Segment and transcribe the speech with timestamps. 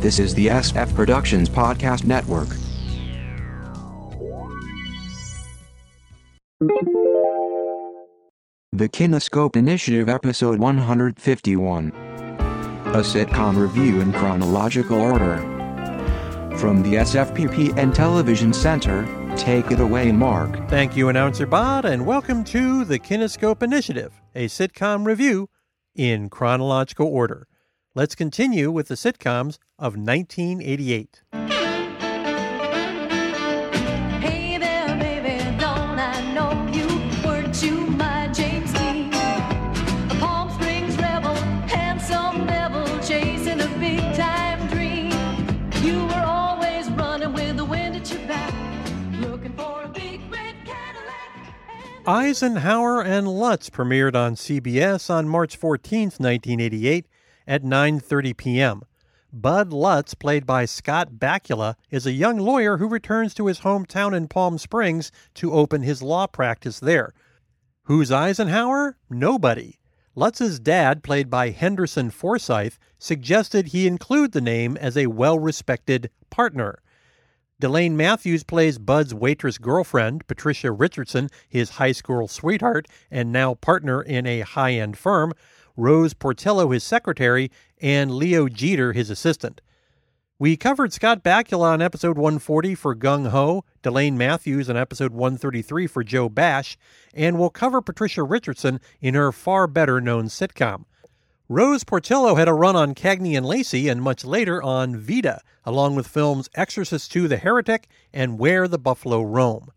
[0.00, 2.48] This is the SF Productions Podcast Network.
[8.72, 11.88] The Kinescope Initiative, Episode 151.
[11.90, 15.36] A sitcom review in chronological order.
[16.56, 19.06] From the SFPP and Television Center,
[19.36, 20.66] take it away, Mark.
[20.70, 25.50] Thank you, Announcer Bot, and welcome to the Kinescope Initiative, a sitcom review
[25.94, 27.46] in chronological order.
[27.92, 31.22] Let's continue with the sitcoms of 1988.
[34.20, 36.86] Hey there, baby, don't I know you?
[37.26, 39.08] Weren't you my James Dean?
[39.14, 41.34] A Palm Springs rebel,
[41.66, 45.12] handsome devil, chasing a big time dream.
[45.82, 48.52] You were always running with the wind at your back,
[49.18, 51.56] looking for a big red Cadillac.
[51.96, 57.06] And Eisenhower and Lutz premiered on CBS on March 14, 1988
[57.46, 58.82] at 9:30 p.m.
[59.32, 64.12] Bud Lutz, played by Scott Bakula, is a young lawyer who returns to his hometown
[64.14, 67.12] in Palm Springs to open his law practice there.
[67.84, 68.96] Who's Eisenhower?
[69.08, 69.78] Nobody.
[70.16, 76.82] Lutz's dad, played by Henderson Forsyth, suggested he include the name as a well-respected partner.
[77.60, 84.02] Delane Matthews plays Bud's waitress girlfriend, Patricia Richardson, his high school sweetheart and now partner
[84.02, 85.34] in a high end firm,
[85.80, 87.50] Rose Portillo, his secretary,
[87.80, 89.62] and Leo Jeter, his assistant.
[90.38, 95.86] We covered Scott Bakula on episode 140 for Gung Ho, Delane Matthews on episode 133
[95.86, 96.78] for Joe Bash,
[97.14, 100.84] and we'll cover Patricia Richardson in her far better known sitcom.
[101.48, 105.96] Rose Portillo had a run on Cagney and Lacey and much later on Vita, along
[105.96, 109.70] with films Exorcist II The Heretic and Where the Buffalo Roam.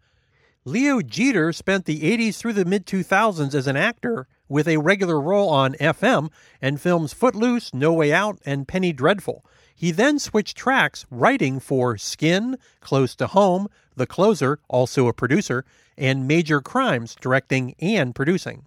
[0.66, 5.20] Leo Jeter spent the 80s through the mid 2000s as an actor with a regular
[5.20, 6.30] role on FM
[6.62, 9.46] and films Footloose, No Way Out, and Penny Dreadful.
[9.76, 15.66] He then switched tracks, writing for Skin, Close to Home, The Closer, also a producer,
[15.98, 18.66] and Major Crimes, directing and producing.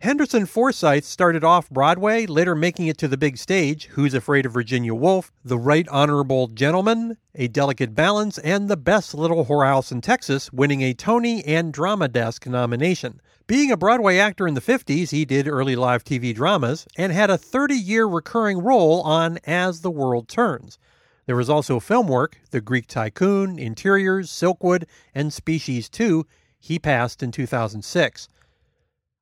[0.00, 4.52] Henderson Forsyth started off Broadway, later making it to the big stage Who's Afraid of
[4.52, 10.00] Virginia Woolf, The Right Honorable Gentleman, A Delicate Balance, and The Best Little Whorehouse in
[10.00, 13.20] Texas, winning a Tony and Drama Desk nomination.
[13.48, 17.28] Being a Broadway actor in the 50s, he did early live TV dramas and had
[17.28, 20.78] a 30 year recurring role on As the World Turns.
[21.26, 26.24] There was also film work The Greek Tycoon, Interiors, Silkwood, and Species 2.
[26.60, 28.28] He passed in 2006.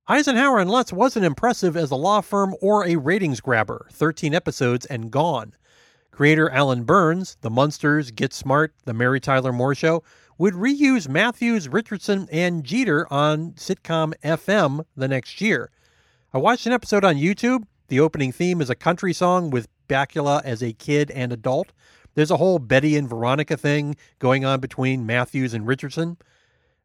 [0.09, 4.87] Eisenhower and Lutz wasn't impressive as a law firm or a ratings grabber, 13 episodes
[4.87, 5.53] and gone.
[6.13, 10.05] Creator Alan Burns, The Munsters, Get Smart, The Mary Tyler Moore Show,
[10.39, 15.73] would reuse Matthews, Richardson, and Jeter on sitcom FM the next year.
[16.33, 17.65] I watched an episode on YouTube.
[17.89, 21.73] The opening theme is a country song with Bakula as a kid and adult.
[22.15, 26.17] There's a whole Betty and Veronica thing going on between Matthews and Richardson.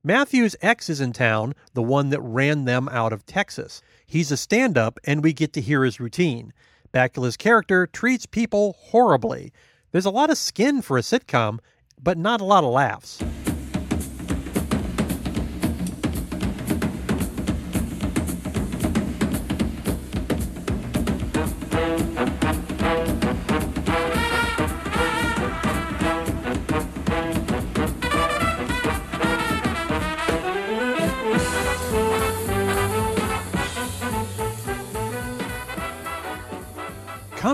[0.03, 3.83] Matthew's ex is in town, the one that ran them out of Texas.
[4.07, 6.53] He's a stand up, and we get to hear his routine.
[6.91, 9.53] Bakula's character treats people horribly.
[9.91, 11.59] There's a lot of skin for a sitcom,
[12.01, 13.21] but not a lot of laughs.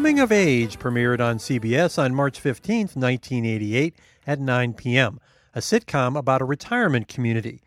[0.07, 3.93] Coming of Age premiered on CBS on March 15, 1988
[4.25, 5.19] at 9 p.m.,
[5.53, 7.59] a sitcom about a retirement community.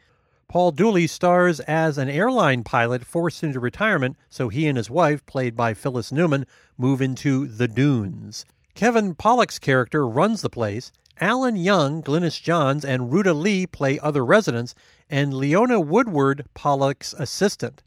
[0.48, 5.26] Paul Dooley stars as an airline pilot forced into retirement, so he and his wife,
[5.26, 6.46] played by Phyllis Newman,
[6.78, 8.46] move into the Dunes.
[8.74, 10.92] Kevin Pollak's character runs the place.
[11.20, 14.74] Alan Young, Glynis Johns, and Ruta Lee play other residents,
[15.10, 17.82] and Leona Woodward, Pollock's assistant.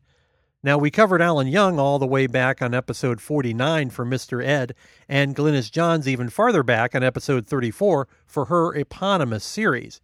[0.65, 4.41] Now, we covered Alan Young all the way back on episode 49 for Mr.
[4.41, 4.73] Ed,
[5.09, 9.99] and Glynis Johns even farther back on episode 34 for her eponymous series.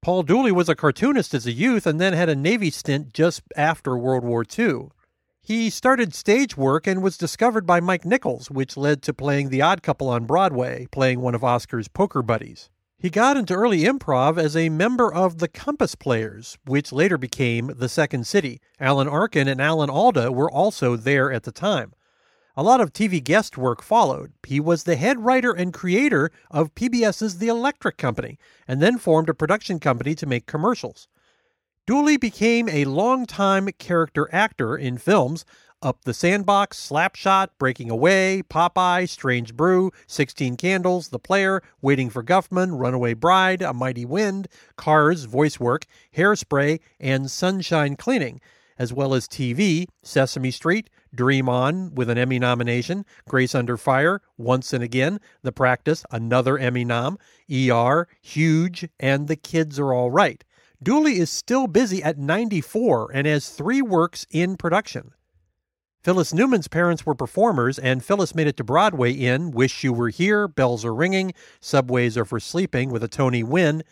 [0.00, 3.42] Paul Dooley was a cartoonist as a youth and then had a Navy stint just
[3.54, 4.88] after World War II.
[5.42, 9.60] He started stage work and was discovered by Mike Nichols, which led to playing The
[9.60, 12.70] Odd Couple on Broadway, playing one of Oscar's poker buddies.
[13.00, 17.72] He got into early improv as a member of the Compass Players, which later became
[17.78, 18.60] the Second City.
[18.78, 21.94] Alan Arkin and Alan Alda were also there at the time.
[22.58, 24.34] A lot of TV guest work followed.
[24.46, 28.38] He was the head writer and creator of PBS's The Electric Company,
[28.68, 31.08] and then formed a production company to make commercials.
[31.86, 35.46] Dooley became a longtime character actor in films,
[35.82, 42.22] Up the Sandbox, Slapshot, Breaking Away, Popeye, Strange Brew, 16 Candles, The Player, Waiting for
[42.22, 44.46] Guffman, Runaway Bride, A Mighty Wind,
[44.76, 48.42] Cars, Voice Work, Hairspray, and Sunshine Cleaning,
[48.78, 54.20] as well as TV, Sesame Street, Dream On with an Emmy nomination, Grace Under Fire,
[54.36, 57.18] Once and Again, The Practice, another Emmy nom,
[57.50, 60.44] ER, Huge, and The Kids Are All Right.
[60.82, 65.12] Dooley is still busy at 94 and has three works in production.
[66.02, 70.08] Phyllis Newman's parents were performers, and Phyllis made it to Broadway in Wish You Were
[70.08, 73.82] Here, Bells Are Ringing, Subways Are for Sleeping with a Tony Win,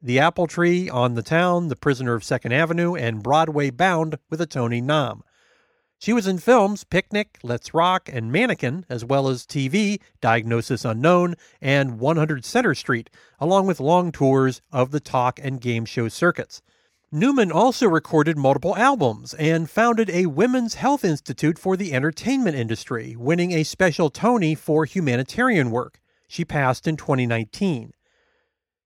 [0.00, 4.40] The Apple Tree, On the Town, The Prisoner of Second Avenue, and Broadway Bound with
[4.40, 5.24] a Tony Nom.
[5.98, 11.34] She was in films Picnic, Let's Rock, and Mannequin, as well as TV, Diagnosis Unknown,
[11.60, 16.62] and 100 Center Street, along with long tours of the talk and game show circuits.
[17.10, 23.16] Newman also recorded multiple albums and founded a Women's Health Institute for the entertainment industry,
[23.16, 26.00] winning a special Tony for humanitarian work.
[26.26, 27.92] She passed in 2019.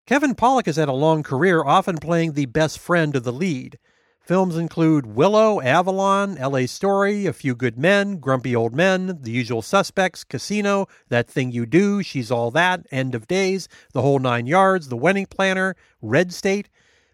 [0.06, 3.76] Kevin Pollak has had a long career, often playing the best friend of the lead.
[4.20, 9.62] Films include Willow, Avalon, LA Story, A Few Good Men, Grumpy Old Men, The Usual
[9.62, 14.46] Suspects, Casino, That Thing You Do, She's All That, End of Days, The Whole Nine
[14.46, 16.68] Yards, The Wedding Planner, Red State,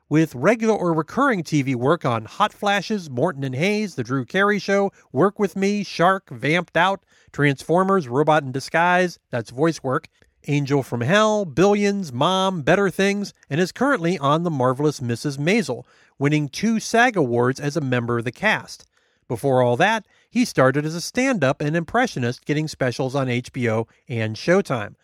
[0.08, 4.58] with regular or recurring TV work on Hot Flashes, Morton and Hayes, The Drew Carey
[4.58, 10.08] Show, Work With Me, Shark, Vamped Out, Transformers, Robot in Disguise, that's voice work,
[10.46, 15.36] Angel from Hell, Billions, Mom, Better Things, and is currently on The Marvelous Mrs.
[15.36, 15.84] Maisel,
[16.18, 18.86] winning two SAG Awards as a member of the cast.
[19.28, 23.86] Before all that, he started as a stand up and impressionist, getting specials on HBO
[24.08, 24.94] and Showtime.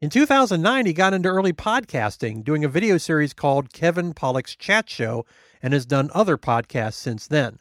[0.00, 4.90] In 2009, he got into early podcasting, doing a video series called Kevin Pollak's Chat
[4.90, 5.24] Show,
[5.62, 7.60] and has done other podcasts since then.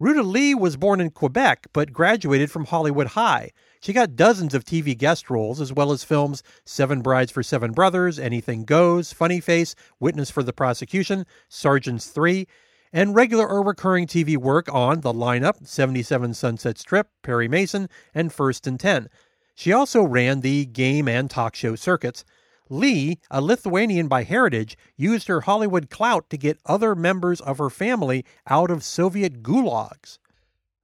[0.00, 3.50] Ruta Lee was born in Quebec but graduated from Hollywood High.
[3.80, 7.72] She got dozens of TV guest roles, as well as films Seven Brides for Seven
[7.72, 12.48] Brothers, Anything Goes, Funny Face, Witness for the Prosecution, Sergeants 3,
[12.92, 18.32] and regular or recurring TV work on The Lineup, 77 Sunset Strip, Perry Mason, and
[18.32, 19.08] First and 10.
[19.54, 22.24] She also ran the game and talk show circuits.
[22.68, 27.70] Lee, a Lithuanian by heritage, used her Hollywood clout to get other members of her
[27.70, 30.18] family out of Soviet gulags.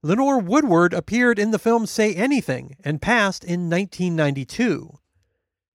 [0.03, 4.97] Lenore Woodward appeared in the film Say Anything and passed in 1992.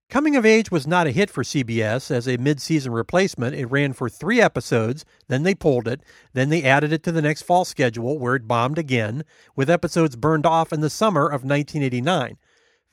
[0.09, 2.09] Coming of Age was not a hit for CBS.
[2.09, 6.01] As a mid season replacement, it ran for three episodes, then they pulled it,
[6.31, 10.15] then they added it to the next fall schedule where it bombed again, with episodes
[10.15, 12.37] burned off in the summer of 1989.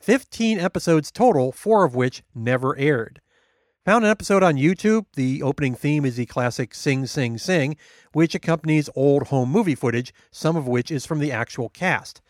[0.05, 3.23] 15 episodes total, four of which never aired.
[3.87, 5.07] Found an episode on YouTube.
[5.15, 7.75] The opening theme is the classic Sing Sing Sing,
[8.13, 12.21] which accompanies old home movie footage, some of which is from the actual cast.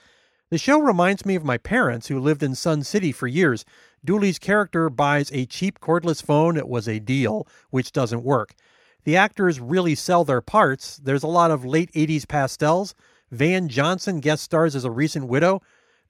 [0.50, 3.64] The show reminds me of my parents who lived in Sun City for years.
[4.04, 8.54] Dooley's character buys a cheap cordless phone, it was a deal, which doesn't work.
[9.02, 10.98] The actors really sell their parts.
[10.98, 12.94] There's a lot of late 80s pastels.
[13.32, 15.60] Van Johnson guest stars as a recent widow.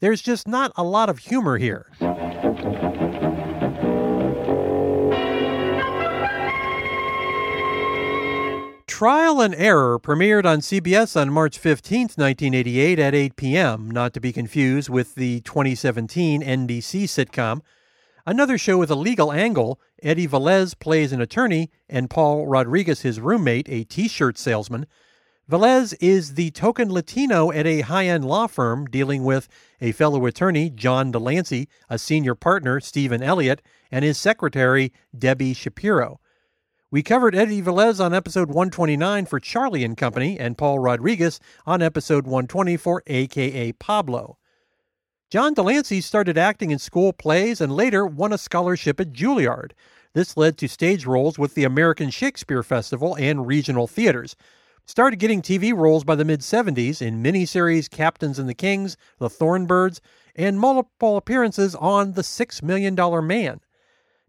[0.05, 1.87] There's just not a lot of humor here.
[8.87, 14.21] Trial and Error premiered on CBS on March 15, 1988 at 8 p.m., not to
[14.21, 17.63] be confused with the 2017 NBC sitcom.
[18.27, 23.21] Another show with a legal angle, Eddie Velez plays an attorney and Paul Rodriguez his
[23.21, 24.85] roommate, a t-shirt salesman.
[25.51, 29.47] Velez is the token Latino at a high end law firm dealing with
[29.79, 33.61] a fellow attorney, John de Lancie, a senior partner, Stephen Elliott,
[33.91, 36.19] and his secretary, Debbie Shapiro.
[36.91, 41.83] We covered Eddie Velez on episode 129 for Charlie and Company and Paul Rodriguez on
[41.83, 44.39] episode 120 for AKA Pablo.
[45.29, 49.73] John de Lancie started acting in school plays and later won a scholarship at Juilliard.
[50.15, 54.37] This led to stage roles with the American Shakespeare Festival and regional theaters.
[54.87, 59.31] Started getting TV roles by the mid 70s in miniseries Captains and the Kings, The
[59.31, 60.01] Thornbirds,
[60.37, 63.61] and multiple appearances on The Six Million Dollar Man.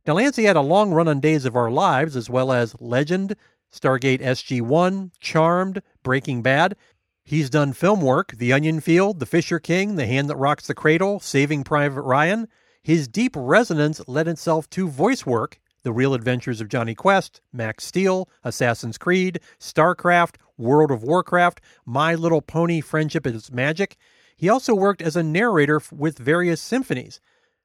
[0.06, 3.36] de Lancie had a long run on Days of Our Lives, as well as Legend,
[3.70, 6.78] Stargate SG 1, Charmed, Breaking Bad.
[7.26, 10.74] He's done film work The Onion Field, The Fisher King, The Hand That Rocks the
[10.74, 12.48] Cradle, Saving Private Ryan.
[12.82, 17.84] His deep resonance led itself to voice work The Real Adventures of Jonny Quest, Max
[17.84, 23.98] Steel, Assassin's Creed, StarCraft, World of Warcraft, My Little Pony Friendship is Magic.
[24.38, 27.20] He also worked as a narrator with various symphonies.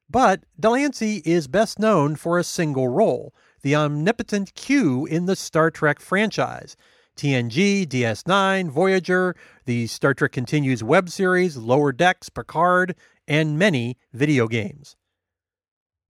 [0.08, 5.36] But de Lancie is best known for a single role, the omnipotent Q in the
[5.36, 6.76] Star Trek franchise.
[7.16, 12.96] TNG, DS9, Voyager, the Star Trek Continues web series, Lower Decks, Picard,
[13.28, 14.96] and many video games.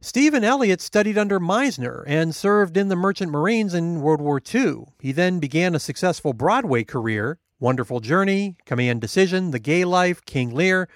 [0.03, 4.85] Stephen Elliott studied under Meisner and served in the Merchant Marines in World War II.
[4.99, 10.55] He then began a successful Broadway career Wonderful Journey, Command Decision, The Gay Life, King
[10.55, 10.89] Lear,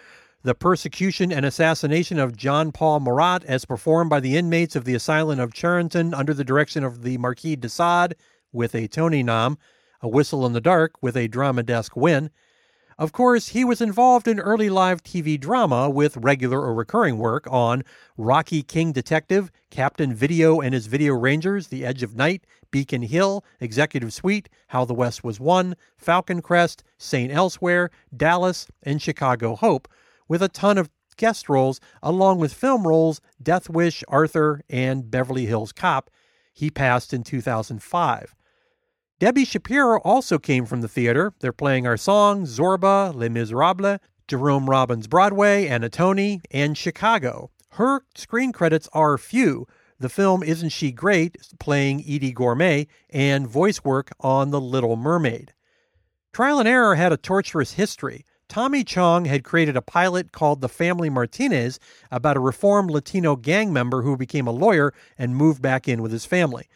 [0.42, 4.94] The Persecution and Assassination of John Paul Marat, as performed by the inmates of the
[4.94, 8.14] Asylum of Charenton under the direction of the Marquis de Sade,
[8.50, 9.58] with a Tony nom,
[10.00, 12.30] A Whistle in the Dark, with a Drama Desk win.
[12.96, 17.44] Of course, he was involved in early live TV drama with regular or recurring work
[17.50, 17.82] on
[18.16, 23.44] Rocky King Detective, Captain Video and His Video Rangers, The Edge of Night, Beacon Hill,
[23.60, 27.32] Executive Suite, How the West Was Won, Falcon Crest, St.
[27.32, 29.88] Elsewhere, Dallas, and Chicago Hope,
[30.28, 35.46] with a ton of guest roles along with film roles Death Wish, Arthur, and Beverly
[35.46, 36.10] Hills Cop.
[36.52, 38.36] He passed in 2005.
[39.20, 41.32] Debbie Shapiro also came from the theater.
[41.38, 47.50] They're playing our songs Zorba, Les Miserables, Jerome Robbins Broadway, Anatoni, and Chicago.
[47.70, 49.68] Her screen credits are few.
[50.00, 55.52] The film Isn't She Great, playing Eydie Gormé, and voice work on The Little Mermaid.
[56.32, 58.24] Trial and Error had a torturous history.
[58.48, 61.78] Tommy Chong had created a pilot called The Family Martinez
[62.10, 66.10] about a reformed Latino gang member who became a lawyer and moved back in with
[66.10, 66.68] his family.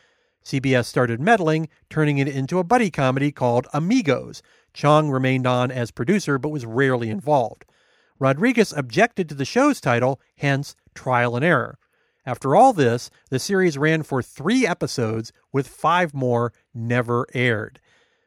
[0.49, 4.41] CBS started meddling, turning it into a buddy comedy called Amigos.
[4.73, 7.67] Chong remained on as producer but was rarely involved.
[8.19, 11.79] Rodriguez objected to the show's title, hence Trial and Error.
[12.25, 17.79] After all this, the series ran for three episodes, with five more never aired.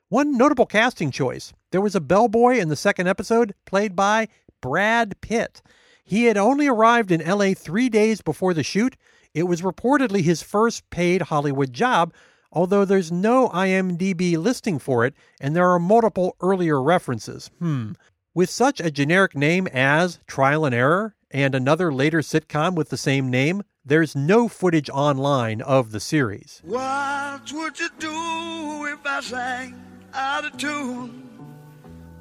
[0.10, 4.28] One notable casting choice there was a bellboy in the second episode, played by
[4.62, 5.64] Brad Pitt.
[6.04, 8.96] He had only arrived in LA three days before the shoot,
[9.34, 12.14] it was reportedly his first paid Hollywood job,
[12.52, 17.50] although there's no IMDb listing for it, and there are multiple earlier references.
[17.60, 17.94] Hmm.
[18.34, 22.98] With such a generic name as Trial and Error and another later sitcom with the
[22.98, 26.62] same name, there's no footage online of the series.
[26.64, 29.82] What would you do if I sang
[30.14, 31.28] out of tune?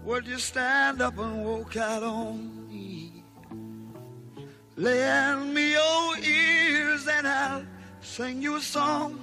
[0.05, 2.60] Would you stand up and walk out on?
[4.81, 7.63] Me your ears and I'll
[8.01, 9.21] sing you a song.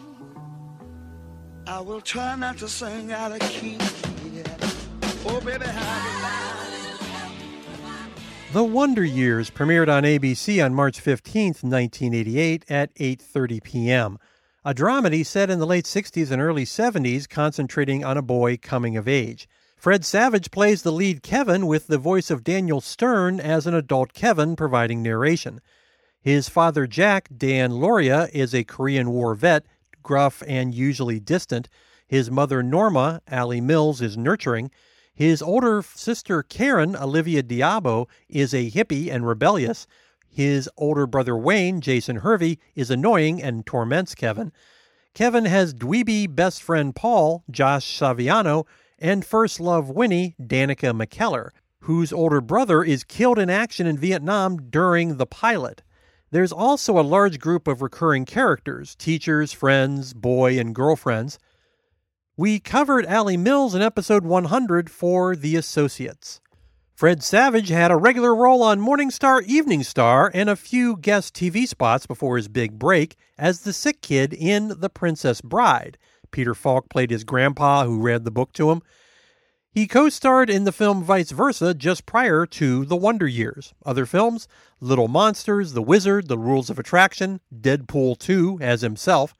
[1.65, 3.79] I will try not to sing out of key.
[4.31, 4.43] Yeah.
[5.25, 5.65] Oh, baby,
[8.53, 14.19] The Wonder Years premiered on ABC on March 15, 1988 at 8:30 p.m.
[14.63, 18.95] A dramedy set in the late 60s and early 70s concentrating on a boy coming
[18.95, 19.49] of age.
[19.77, 24.11] Fred Savage plays the lead Kevin with the voice of Daniel Stern as an adult
[24.11, 25.61] Kevin providing narration.
[26.19, 29.67] His father Jack, Dan Lauria, is a Korean War vet,
[30.01, 31.69] gruff and usually distant.
[32.07, 34.71] His mother Norma, Alley Mills, is nurturing.
[35.13, 39.85] His older sister Karen, Olivia d'Abo, is a hippie and rebellious.
[40.27, 44.51] His older brother Wayne, Jason Hervey, is annoying and torments Kevin.
[45.13, 48.65] Kevin has dweeby best friend Paul, Josh Saviano,
[48.99, 51.49] and first love Winnie, Danica McKellar,
[51.81, 55.83] whose older brother is killed in action in Vietnam during the pilot.
[56.31, 61.39] There's also a large group of recurring characters teachers, friends, boy, and girlfriends.
[62.35, 66.41] We covered Alley Mills in episode 100 for The Associates.
[66.93, 71.35] Fred Savage had a regular role on Morning Star, Evening Star, and a few guest
[71.35, 75.97] TV spots before his big break as the sick kid in The Princess Bride.
[76.37, 78.83] Peter Falk played his grandpa who read the book to him.
[79.71, 83.73] He co starred in the film Vice Versa just prior to The Wonder Years.
[83.83, 84.47] Other films
[84.79, 89.33] Little Monsters, The Wizard, The Rules of Attraction, Deadpool 2 as himself.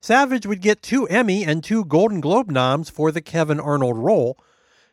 [0.00, 4.38] Savage would get two Emmy and two Golden Globe noms for the Kevin Arnold role.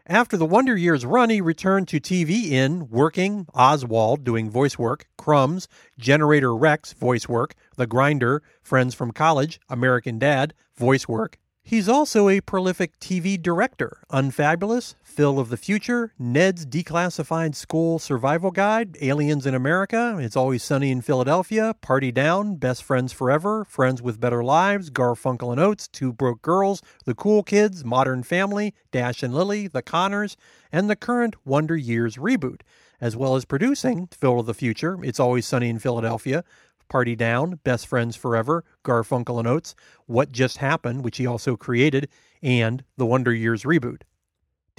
[0.10, 5.06] After the Wonder Years run, he returned to TV in Working, Oswald, doing voice work,
[5.20, 5.68] Crumbs,
[6.00, 11.38] Generator Rex, voice work, The Grinder, Friends from College, American Dad, voice work.
[11.70, 14.00] He's also a prolific TV director.
[14.10, 20.64] Unfabulous, Phil of the Future, Ned's Declassified School Survival Guide, Aliens in America, It's Always
[20.64, 25.88] Sunny in Philadelphia, Party Down, Best Friends Forever, Friends with Better Lives, Garfunkel and Oates,
[25.88, 30.38] Two Broke Girls, The Cool Kids, Modern Family, Dash and Lily, The Conners,
[30.72, 32.62] and the current Wonder Years reboot,
[33.00, 36.44] as well as producing Phil of the Future, It's Always Sunny in Philadelphia,
[36.90, 39.76] Party Down, Best Friends Forever, Garfunkel and Oates,
[40.08, 42.10] What Just Happened, which he also created,
[42.44, 44.02] and the Wonder Years reboot.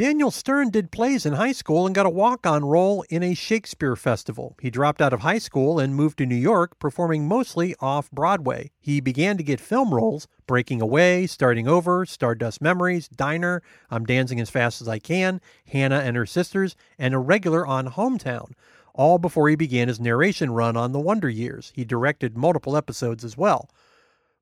[0.00, 3.34] Daniel Stern did plays in high school and got a walk on role in a
[3.34, 4.56] Shakespeare festival.
[4.58, 8.70] He dropped out of high school and moved to New York, performing mostly off Broadway.
[8.80, 14.40] He began to get film roles Breaking Away, Starting Over, Stardust Memories, Diner, I'm Dancing
[14.40, 18.52] as Fast as I Can, Hannah and Her Sisters, and a regular on Hometown,
[18.94, 21.72] all before he began his narration run on The Wonder Years.
[21.74, 23.70] He directed multiple episodes as well.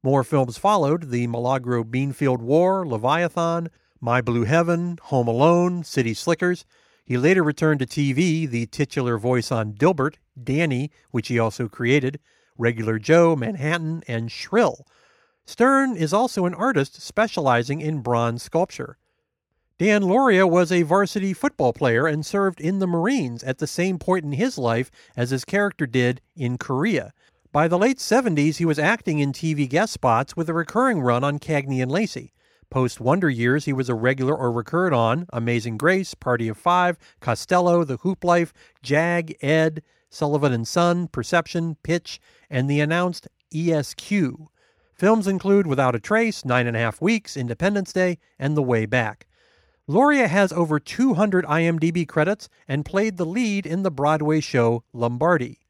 [0.03, 3.69] More films followed The Milagro Beanfield War, Leviathan,
[4.01, 6.65] my Blue Heaven, Home Alone, City Slickers.
[7.05, 12.21] He later returned to TV, the titular voice on Dilbert, Danny, which he also created,
[12.57, 14.87] Regular Joe, Manhattan, and Shrill.
[15.47, 18.99] Stern is also an artist specializing in bronze sculpture.
[19.79, 23.97] Dan Lauria was a varsity football player and served in the Marines at the same
[23.97, 27.13] point in his life as his character did in Korea.
[27.53, 31.23] By the late 70s, he was acting in TV guest spots with a recurring run
[31.23, 32.33] on Cagney and Lacey.
[32.71, 36.99] Post Wonder Years, he was a regular or recurred on Amazing Grace, Party of Five,
[37.21, 42.21] Costello, The Hoop Life, Jag, Ed, Sullivan and Son, Perception, Pitch,
[42.51, 44.49] and the announced ESQ.
[44.93, 48.85] Films include Without a Trace, Nine and a Half Weeks, Independence Day, and The Way
[48.85, 49.29] Back.
[49.89, 55.61] Lauria has over 200 IMDb credits and played the lead in the Broadway show Lombardi.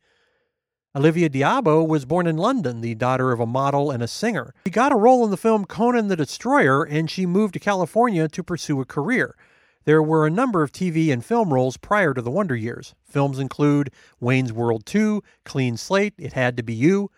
[0.97, 4.53] Olivia d'Abo was born in London, the daughter of a model and a singer.
[4.67, 8.27] She got a role in the film Conan the Destroyer, and she moved to California
[8.27, 9.37] to pursue a career.
[9.85, 12.97] There were a number of TV and film roles prior to the Wonder Years.
[13.05, 17.13] Films include Wayne's World 2, Clean Slate, It Had to Be You.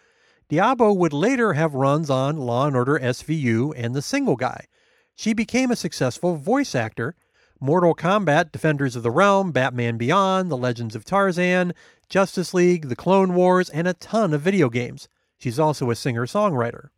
[0.50, 4.66] d'Abo would later have runs on Law and Order SVU and The Single Guy.
[5.20, 7.14] She became a successful voice actor.
[7.60, 11.74] Mortal Kombat, Defenders of the Realm, Batman Beyond, The Legends of Tarzan,
[12.08, 15.10] Justice League, The Clone Wars, and a ton of video games.
[15.36, 16.88] She's also a singer songwriter.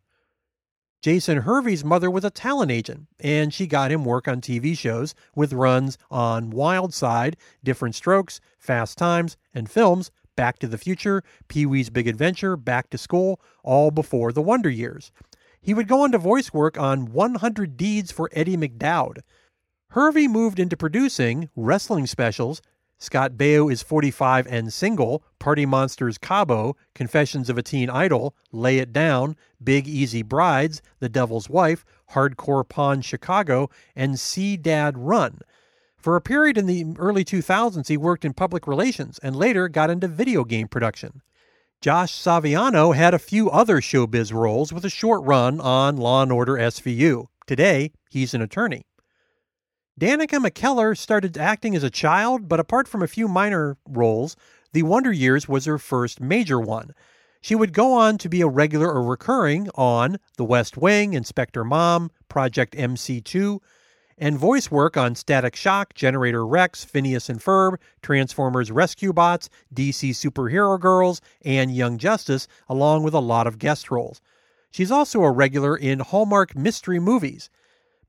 [1.01, 5.13] Jason Hervey's mother was a talent agent, and she got him work on TV shows
[5.35, 11.23] with runs on Wild Side, Diff'rent Strokes, Fast Times, and films Back to the Future,
[11.49, 15.11] Pee Wee's Big Adventure, Back to School, all before the Wonder Years.
[15.63, 19.19] He would go on to voice work on 100 Deeds for Eddie McDowd.
[19.91, 22.61] Hervey moved into producing wrestling specials.
[22.97, 28.79] Scott Baio is 45 and single, Party Monsters Cabo, Confessions of a Teen Idol, Lay
[28.79, 35.39] It Down, Big Easy Brides, The Devil's Wife, Hardcore Pawn Chicago, and See Dad Run.
[35.95, 39.89] For a period in the early 2000s, he worked in public relations and later got
[39.89, 41.21] into video game production.
[41.83, 46.53] Josh Saviano had a few other showbiz roles with a short run on Law Order
[46.53, 47.25] SVU.
[47.45, 48.85] Today, he's an attorney.
[49.99, 54.37] Danica McKellar started acting as a child, but apart from a few minor roles,
[54.71, 56.91] The Wonder Years was her first major one.
[57.41, 61.61] She would go on to be a regular or recurring on The West Wing, Inspector
[61.65, 63.59] Mom, Project MC2,
[64.17, 70.11] and voice work on Static Shock, Generator Rex, Phineas and Ferb, Transformers Rescue Bots, DC
[70.11, 74.21] Superhero Girls, and Young Justice, along with a lot of guest roles.
[74.71, 77.49] She's also a regular in Hallmark mystery movies.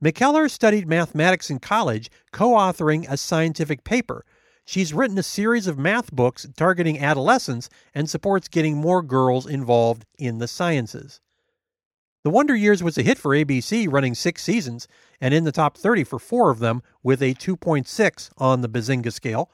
[0.03, 4.25] McKellar studied mathematics in college, co authoring a scientific paper.
[4.65, 10.05] She's written a series of math books targeting adolescents and supports getting more girls involved
[10.17, 11.21] in the sciences.
[12.25, 14.87] The Wonder Years was a hit for ABC, running six seasons,
[15.21, 19.13] and in the top 30 for four of them, with a 2.6 on the Bazinga
[19.13, 19.51] scale.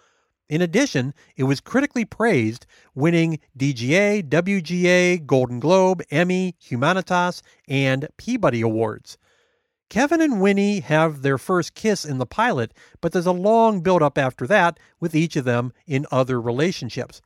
[0.47, 8.61] In addition, it was critically praised, winning DGA, WGA, Golden Globe, Emmy, Humanitas, and Peabody
[8.61, 9.17] Awards.
[9.89, 14.01] Kevin and Winnie have their first kiss in the pilot, but there's a long build
[14.01, 17.21] up after that with each of them in other relationships.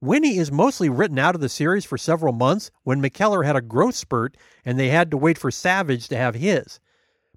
[0.00, 3.60] Winnie is mostly written out of the series for several months when McKellar had a
[3.60, 6.78] growth spurt and they had to wait for Savage to have his.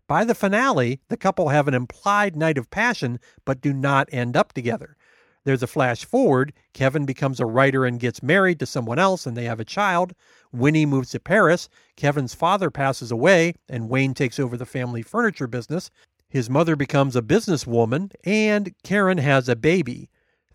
[0.08, 4.38] By the finale, the couple have an implied night of passion but do not end
[4.38, 4.96] up together.
[5.44, 6.54] There's a flash forward.
[6.74, 10.14] Kevin becomes a writer and gets married to someone else, and they have a child.
[10.52, 11.68] Winnie moves to Paris.
[11.96, 15.90] Kevin's father passes away, and Wayne takes over the family furniture business.
[16.30, 20.12] His mother becomes a businesswoman, and Karen has a baby.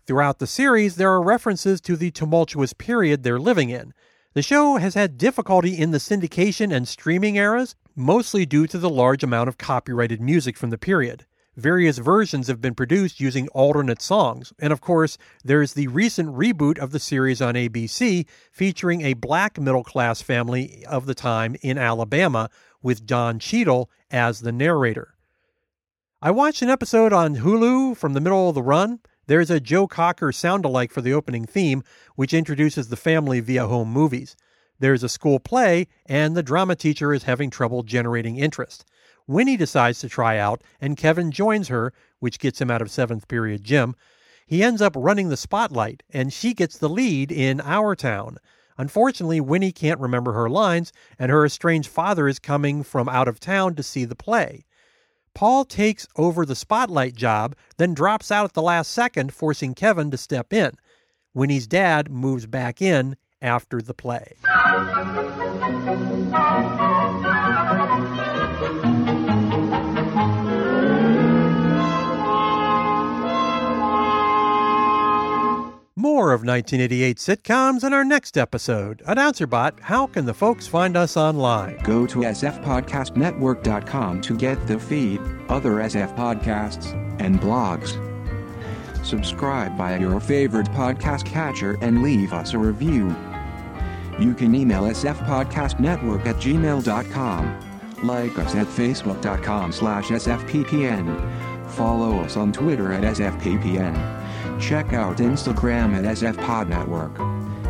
[0.07, 3.93] Throughout the series, there are references to the tumultuous period they're living in.
[4.35, 8.89] The show has had difficulty in the syndication and streaming eras, mostly due to the
[8.89, 11.25] large amount of copyrighted music from the period.
[11.57, 16.77] Various versions have been produced using alternate songs, and of course, there's the recent reboot
[16.77, 21.77] of the series on ABC featuring a black middle class family of the time in
[21.77, 22.49] Alabama
[22.81, 25.15] with Don Cheadle as the narrator.
[26.21, 28.99] I watched an episode on Hulu from the middle of the run.
[29.27, 31.83] There's a Joe Cocker sound alike for the opening theme,
[32.15, 34.37] which introduces the family via home movies.
[34.79, 38.85] There's a school play, and the drama teacher is having trouble generating interest.
[39.27, 43.27] Winnie decides to try out, and Kevin joins her, which gets him out of seventh
[43.27, 43.95] period gym.
[44.45, 48.37] He ends up running the spotlight, and she gets the lead in Our Town.
[48.77, 53.41] Unfortunately, Winnie can't remember her lines, and her estranged father is coming from out of
[53.41, 54.63] town to see the play.
[55.37, 60.09] Paul takes over the spotlight job, then drops out at the last second, forcing Kevin
[60.09, 60.71] to step in.
[61.35, 64.33] Winnie's dad moves back in after the play.
[75.99, 79.01] More of 1988 sitcoms in our next episode.
[79.07, 81.79] AnnouncerBot, how can the folks find us online?
[81.83, 87.97] Go to sfpodcastnetwork.com to get the feed, other SF podcasts, and blogs.
[89.03, 93.07] Subscribe via your favorite podcast catcher and leave us a review.
[94.19, 97.59] You can email sfpodcastnetwork at gmail.com.
[98.03, 101.67] Like us at facebook.com slash sfppn.
[101.71, 104.26] Follow us on Twitter at sfppn.
[104.59, 107.15] Check out Instagram at sfpodnetwork.